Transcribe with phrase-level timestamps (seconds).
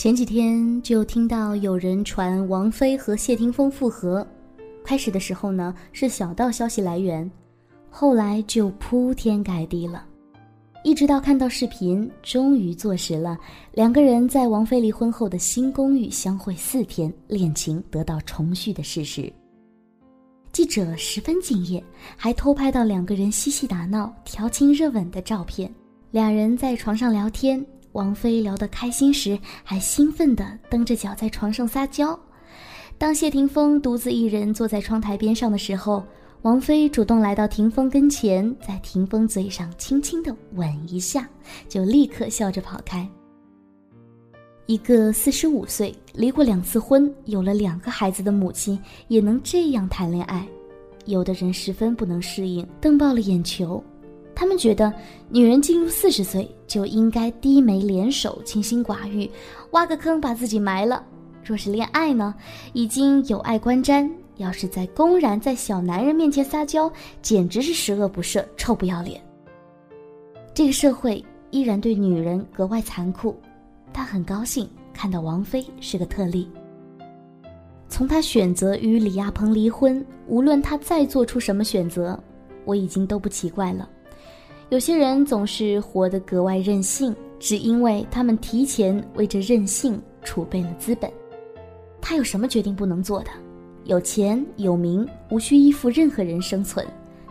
[0.00, 4.26] 前几天就听到有人传王菲和谢霆锋复合，
[4.82, 7.30] 开始的时候呢是小道消息来源，
[7.90, 10.06] 后来就铺天盖地了，
[10.84, 13.38] 一直到看到视频，终于坐实了
[13.74, 19.30] 两个人在王菲离婚后的新公寓相会四天，恋情得到重续的事实。
[20.50, 21.84] 记者十分敬业，
[22.16, 25.70] 还偷拍到两个人嬉戏打闹、调情热吻的照片，
[26.10, 27.62] 俩人在床上聊天。
[27.92, 32.18] 王菲聊得开心时，还兴奋地蹬着脚在床上撒娇。
[32.98, 36.04] 当谢霆锋独自一人坐在窗台边上的时候，
[36.42, 41.28] 王菲主动来到霆锋跟前，在霆锋嘴上轻轻地吻一下，
[41.68, 43.08] 就立刻笑着跑开。
[44.66, 48.78] 一个四十五岁、离过两次婚、有了两个孩子的母亲，
[49.08, 50.46] 也能这样谈恋爱，
[51.06, 53.82] 有的人十分不能适应，瞪爆了眼球。
[54.40, 54.90] 他们觉得，
[55.28, 59.30] 女人进入四十岁就应该低眉敛首、清心寡欲，
[59.72, 61.04] 挖个坑把自己埋了。
[61.44, 62.34] 若是恋爱呢，
[62.72, 69.20] 已经有爱观瞻，要是在公然在小男人面前撒娇，简直是十恶不赦、臭不要脸。
[70.54, 73.38] 这个社会依然对女人格外残酷，
[73.92, 76.48] 他很高兴看到王菲是个特例。
[77.90, 82.18] 从她选择与李亚鹏离婚，无论她再做出什么选择，
[82.64, 83.86] 我已经都不奇怪了。
[84.70, 91.10] 有些人总是活得格外任性，只因为他们提前为这任性储备了资本。
[92.00, 93.30] 他有什么决定不能做的？
[93.82, 96.86] 有钱有名，无需依附任何人生存，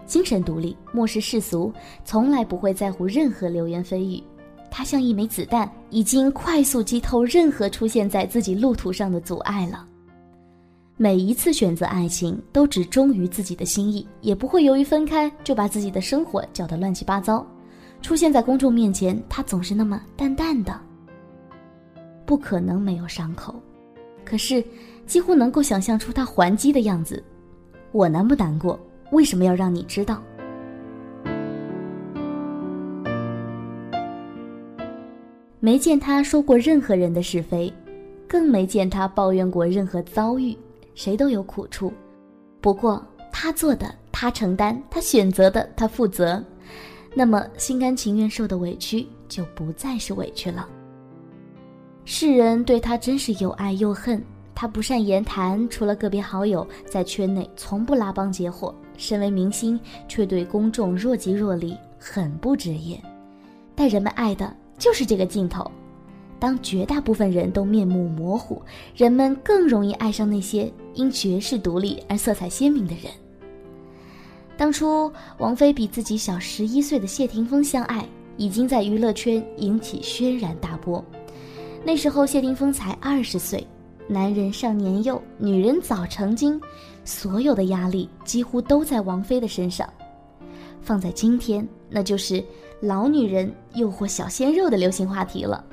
[0.06, 1.72] 精神独立，漠视世俗，
[2.04, 4.22] 从来不会在乎任何流言蜚语。
[4.70, 9.88] 他像一枚子弹，已经快速击透任何出现在自己路途上的阻碍了。
[11.02, 17.48] 每一次选择爱情，都只忠于自己的心意，也不会由于分开就把自己的生活搅得乱七八糟。
[18.02, 20.78] 出现在公众面前，他总是那么淡淡的，
[22.26, 23.56] 不可能没有伤口。
[24.26, 24.62] 可是，
[25.06, 27.24] 几乎能够想象出他还击的样子。
[27.94, 28.78] 我难不难过？
[29.14, 30.22] 为什么要让你知道？
[35.62, 37.74] 没见他说过任何人的是非，
[38.28, 40.54] 更没见他抱怨过任何遭遇。
[41.00, 41.94] 谁都有苦处，
[42.60, 43.02] 不过
[43.32, 46.44] 他做的他承担，他选择的他负责，
[47.16, 50.68] 那么心甘情愿受的委屈就不再是委屈了。
[52.04, 54.22] 世人对他真是又爱又恨，
[54.54, 59.80] 他不善言谈，除了个别好友，在圈内从不拉帮结伙，身为明星
[60.10, 63.02] 却对公众若即若离，很不职业。
[63.74, 65.72] 但人们爱的就是这个镜头。
[66.40, 68.62] 当绝大部分人都面目模糊，
[68.96, 73.12] 人们更容易爱上那些因绝世独立而色彩鲜明的人。
[74.58, 78.08] 当初王菲比自己小十一岁的谢霆锋相爱，
[78.38, 81.04] 已经在娱乐圈引起轩然大波。
[81.84, 83.66] 那时候谢霆锋才二十岁，
[84.08, 86.60] 男人尚年幼，女人早成精，
[87.06, 89.88] 所有的压力几乎都在王菲的身上。
[90.82, 92.44] 放在今天，那就是
[92.82, 95.64] 老女人诱惑小鲜肉的流行话题了。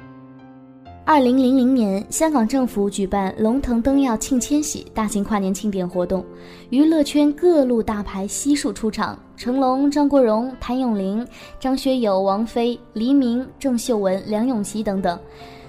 [1.09, 6.25] 二零零零年，香港政府举办龙腾灯耀庆千禧大型跨年庆典活动，
[6.71, 11.25] 娱乐圈各路大牌悉数出场，成龙、张国荣、谭咏麟、
[11.61, 15.17] 张学友、王菲、黎明、郑秀文、梁咏琪等等。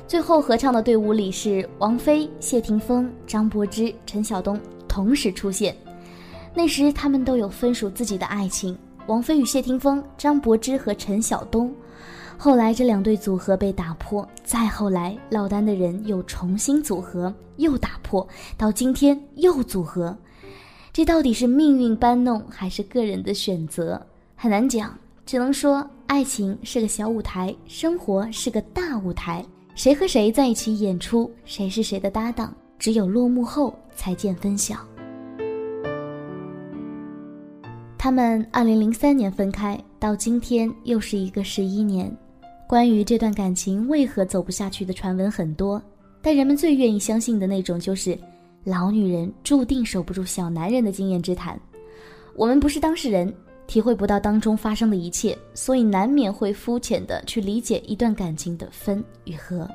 [0.07, 5.77] 最后合唱的队伍里是王菲、谢霆锋、张柏芝、陈晓东同时出现。
[6.55, 11.71] 那时他们都有分属自己的爱情，王菲与谢霆锋，张柏芝和陈晓东。
[12.39, 18.25] 后来这两对组合被打破，再后来落单的人又重新组合，又打破，
[18.55, 20.15] 到今天又组合，
[20.93, 23.99] 这到底是命运搬弄还是个人的选择？
[24.35, 24.95] 很难讲，
[25.25, 29.43] 只能说爱情是个小舞台，生活是个大舞台，
[29.73, 34.77] 谁和谁在一起演出，谁是谁的搭档，只有落幕后才见分晓。
[37.97, 42.15] 他们二零零三年分开，到今天又是一个十一年。
[42.67, 45.81] 关于这段感情为何走不下去的传闻很多，
[46.21, 48.19] 但人们最愿意相信的那种就是
[48.65, 51.57] 老女人注定守不住小男人的经验之谈。
[52.35, 53.33] 我们不是当事人，
[53.67, 59.65] 体会不到当中发生的一切，所以难免会肤浅的去理解一段感情的分与合。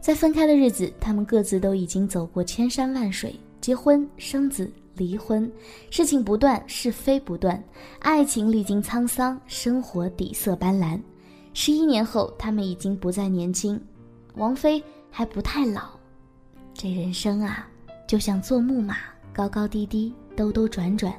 [0.00, 5.50] 在分开的日子，他们各自都已经走过千山万水，结婚、生子、离婚，
[5.90, 7.60] 事情不断，是非不断，
[7.98, 10.96] 爱情历经沧桑，生活底色斑斓。
[11.52, 13.80] 十一年后，他们已经不再年轻，
[14.36, 15.90] 王菲还不太老。
[16.72, 17.68] 这人生啊，
[18.06, 18.96] 就像坐木马，
[19.32, 21.12] 高高低低，兜兜转转，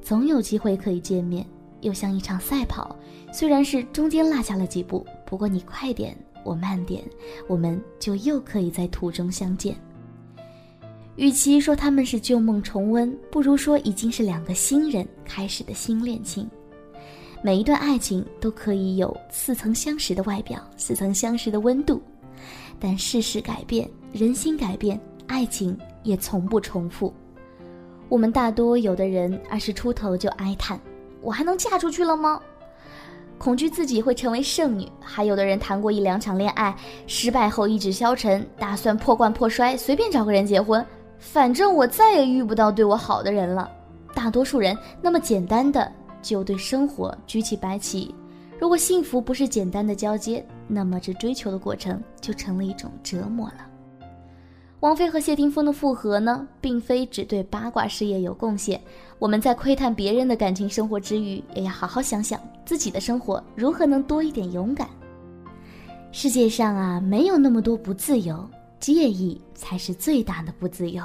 [0.00, 1.44] 总有机会可以见面；
[1.80, 2.96] 又像一场赛跑，
[3.32, 7.02] 虽然是中间落下了几步，不过你快点，我慢点，
[7.48, 9.76] 我们就又可以在途中相见。
[11.16, 16.48] 与其说他们是旧梦重温，不如说已经是两个新人开始的新恋情。
[17.44, 22.00] 每一段爱情都可以有似曾相识的外表，似曾相识的温度，
[22.78, 27.12] 但世事改变，人心改变，爱情也从不重复。
[28.08, 30.78] 我们大多有的人二十出头就哀叹
[31.20, 32.40] ：“我还能嫁出去了吗？”
[33.38, 34.88] 恐惧自己会成为剩女。
[35.00, 36.72] 还有的人谈过一两场恋爱，
[37.08, 40.84] 失败后意志消沉，打算破罐破摔，随便找个人结婚，
[41.18, 43.68] 反正我再也遇不到对我好的人了。
[44.14, 45.90] 大多数人那么简单的。
[46.22, 48.14] 就对生活举起白旗。
[48.58, 53.66] 如果幸福不是简单的交接，那么这追求的过程就成了一种折磨了。
[54.80, 58.80] 王菲和谢霆锋的复合呢，并非只对八卦事业有贡献。
[59.18, 64.88] 我们在窥探别人的感情生活之余，也要好好想想自己的生活如何能多一点勇敢。
[66.10, 68.48] 世界上啊，没有那么多不自由，
[68.80, 71.04] 介意才是最大的不自由。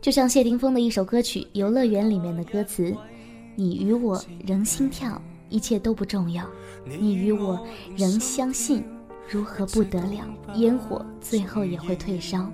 [0.00, 2.94] 就像谢霆锋的一首歌曲《游乐园》里面的歌词。
[3.58, 6.44] 你与我仍心跳，一切都不重要。
[6.84, 7.66] 你与我
[7.96, 8.84] 仍相信，
[9.30, 10.24] 如何不得了？
[10.56, 12.48] 烟火最后也会退烧。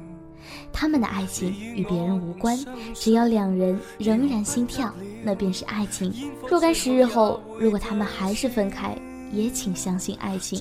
[0.72, 2.56] 他们的爱情与别人无关，
[2.94, 4.94] 只要两人仍然心跳，
[5.24, 6.12] 那便是爱情。
[6.48, 8.96] 若干时日后，如果他们还是分开，
[9.32, 10.60] 也请相信爱情。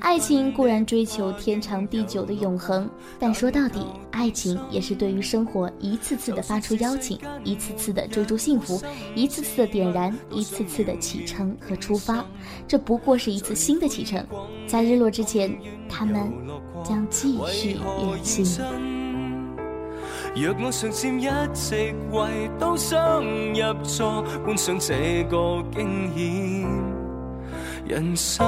[0.00, 8.80] 爱情固然追求天长地久的永恒，但说到底，爱情也是对于生活一次次的发出邀请，一次次的追逐幸福，
[9.14, 12.24] 一次次的点燃，一次次的启程和出发。
[12.66, 14.24] 这不过是一次新的启程，
[14.66, 15.54] 在日落之前，
[15.88, 16.32] 他们
[16.84, 18.62] 将继续远行。
[20.36, 26.97] 若我上一直为都想入座，观赏这个惊险
[27.88, 28.44] 人生。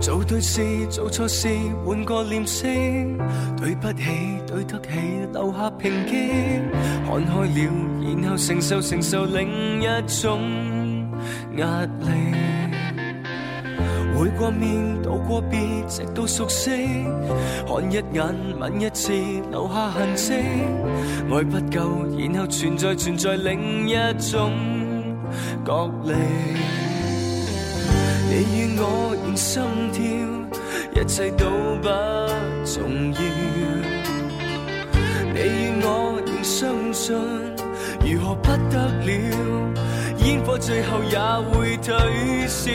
[0.00, 1.48] 做对事，做错事，
[1.84, 2.66] 换个脸色。
[3.58, 4.04] 对不起，
[4.46, 4.88] 对得起，
[5.34, 6.70] 留下平静。
[7.06, 7.52] 看开了，
[8.22, 10.40] 然后承受承受另一种
[11.56, 12.57] 压力。
[14.18, 16.70] 会过面，道过别，直到熟悉。
[17.68, 19.12] 看一眼，吻一次，
[19.52, 20.34] 留下痕迹。
[21.30, 24.52] 爱不够，然后存在存在另一种
[25.64, 26.14] 角力。
[28.28, 29.62] 你与我仍心
[29.92, 30.02] 跳，
[31.00, 31.46] 一切都
[31.80, 31.88] 不
[32.64, 33.20] 重要。
[35.32, 37.16] 你与我仍相信，
[38.04, 39.10] 如何不得了？
[40.24, 41.16] 烟火最后也
[41.52, 41.94] 会退
[42.48, 42.68] 烧。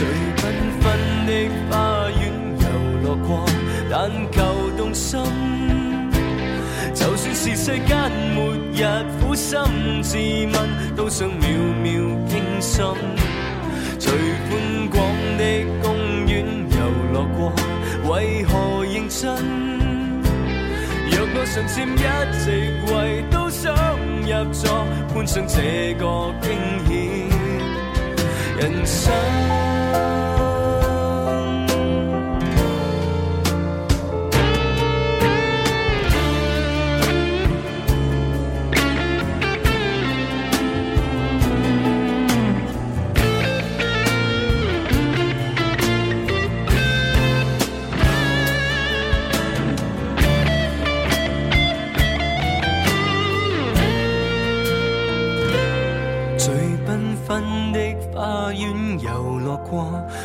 [0.00, 0.42] 最缤
[0.80, 0.86] 纷
[1.26, 1.30] 的
[1.68, 2.22] 花园
[2.58, 2.64] 游
[3.02, 3.44] 乐过，
[3.90, 5.20] 但求动心。
[6.94, 8.82] 就算是世间末日，
[9.20, 9.58] 苦心
[10.02, 11.46] 自问，都想秒
[11.82, 11.92] 秒
[12.26, 12.82] 惊心。
[13.98, 14.10] 最
[14.48, 15.04] 宽广
[15.36, 15.44] 的
[15.82, 15.94] 公
[16.26, 16.78] 园游
[17.12, 17.52] 乐过，
[18.10, 19.36] 为何认真？
[21.10, 21.98] 若我尚欠一
[22.40, 22.50] 席
[22.90, 23.76] 位，都想
[24.22, 26.56] 入座，观赏这个惊
[26.88, 27.28] 险
[28.56, 29.12] 人生。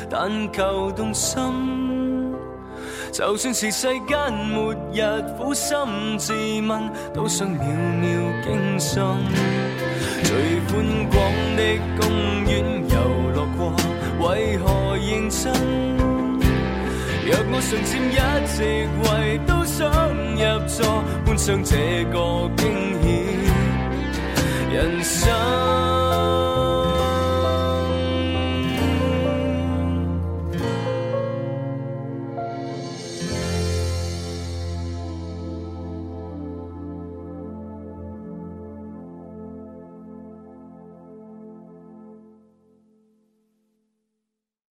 [0.09, 1.41] 但求动心，
[3.11, 5.01] 就算是世间末日，
[5.37, 5.77] 苦心
[6.17, 6.33] 自
[6.67, 8.09] 问，都想秒秒
[8.43, 9.01] 惊心。
[10.23, 10.35] 最
[10.67, 11.15] 宽广
[11.55, 11.61] 的
[11.99, 12.09] 公
[12.45, 12.53] 园
[12.89, 12.95] 游
[13.33, 13.73] 乐过，
[14.19, 15.53] 为何认真？
[17.25, 18.13] 若我尚占一
[18.47, 18.55] 席
[19.03, 19.89] 位，都想
[20.35, 22.15] 入座，观赏这个
[22.57, 22.63] 惊
[23.01, 23.03] 险
[24.71, 26.04] 人生。